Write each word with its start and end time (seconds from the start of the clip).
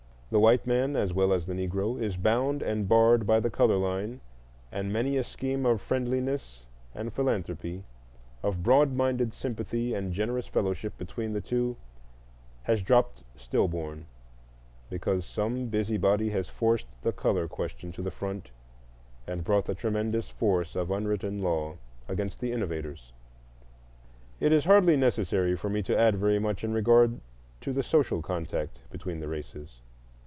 The 0.33 0.39
white 0.39 0.65
man, 0.65 0.95
as 0.95 1.11
well 1.13 1.33
as 1.33 1.45
the 1.45 1.53
Negro, 1.53 2.01
is 2.01 2.15
bound 2.15 2.61
and 2.61 2.87
barred 2.87 3.27
by 3.27 3.41
the 3.41 3.49
color 3.49 3.75
line, 3.75 4.21
and 4.71 4.89
many 4.93 5.17
a 5.17 5.25
scheme 5.25 5.65
of 5.65 5.81
friendliness 5.81 6.67
and 6.95 7.11
philanthropy, 7.11 7.83
of 8.41 8.63
broad 8.63 8.93
minded 8.93 9.33
sympathy 9.33 9.93
and 9.93 10.13
generous 10.13 10.47
fellowship 10.47 10.97
between 10.97 11.33
the 11.33 11.41
two 11.41 11.75
has 12.63 12.81
dropped 12.81 13.25
still 13.35 13.67
born 13.67 14.05
because 14.89 15.25
some 15.25 15.65
busybody 15.65 16.29
has 16.29 16.47
forced 16.47 16.87
the 17.01 17.11
color 17.11 17.45
question 17.49 17.91
to 17.91 18.01
the 18.01 18.09
front 18.09 18.51
and 19.27 19.43
brought 19.43 19.65
the 19.65 19.75
tremendous 19.75 20.29
force 20.29 20.77
of 20.77 20.91
unwritten 20.91 21.41
law 21.41 21.75
against 22.07 22.39
the 22.39 22.53
innovators. 22.53 23.11
It 24.39 24.53
is 24.53 24.63
hardly 24.63 24.95
necessary 24.95 25.57
for 25.57 25.69
me 25.69 25.83
to 25.83 25.99
add 25.99 26.15
very 26.15 26.39
much 26.39 26.63
in 26.63 26.71
regard 26.71 27.19
to 27.59 27.73
the 27.73 27.83
social 27.83 28.21
contact 28.21 28.79
between 28.89 29.19
the 29.19 29.27
races. 29.27 29.81